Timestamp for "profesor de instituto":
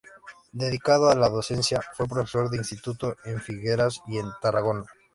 2.07-3.17